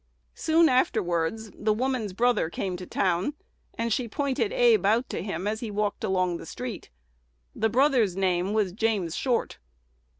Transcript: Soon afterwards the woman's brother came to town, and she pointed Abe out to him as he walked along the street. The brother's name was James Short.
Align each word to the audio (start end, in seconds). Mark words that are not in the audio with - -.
Soon 0.33 0.67
afterwards 0.67 1.51
the 1.53 1.75
woman's 1.75 2.11
brother 2.11 2.49
came 2.49 2.75
to 2.75 2.87
town, 2.87 3.35
and 3.75 3.93
she 3.93 4.07
pointed 4.07 4.51
Abe 4.51 4.83
out 4.83 5.07
to 5.09 5.21
him 5.21 5.45
as 5.45 5.59
he 5.59 5.69
walked 5.69 6.03
along 6.03 6.37
the 6.37 6.45
street. 6.47 6.89
The 7.53 7.69
brother's 7.69 8.17
name 8.17 8.51
was 8.53 8.71
James 8.71 9.15
Short. 9.15 9.59